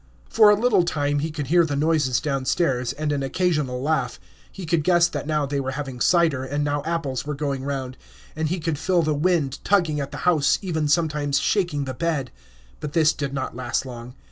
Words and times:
For 0.31 0.49
a 0.49 0.55
little 0.55 0.81
time 0.81 1.19
he 1.19 1.29
could 1.29 1.45
hear 1.45 1.63
the 1.63 1.75
noises 1.75 2.19
downstairs, 2.19 2.91
and 2.93 3.11
an 3.11 3.21
occasional 3.21 3.83
laugh; 3.83 4.19
he 4.51 4.65
could 4.65 4.83
guess 4.83 5.07
that 5.07 5.27
now 5.27 5.45
they 5.45 5.59
were 5.59 5.73
having 5.77 5.99
cider, 6.01 6.43
and 6.43 6.63
now 6.63 6.81
apples 6.87 7.23
were 7.23 7.35
going 7.35 7.63
round; 7.63 7.97
and 8.35 8.49
he 8.49 8.59
could 8.59 8.79
feel 8.79 9.03
the 9.03 9.13
wind 9.13 9.63
tugging 9.63 9.99
at 9.99 10.09
the 10.09 10.17
house, 10.25 10.57
even 10.63 10.87
sometimes 10.87 11.37
shaking 11.37 11.85
the 11.85 11.93
bed. 11.93 12.31
But 12.79 12.93
this 12.93 13.13
did 13.13 13.31
not 13.31 13.55
last 13.55 13.85
long. 13.85 14.15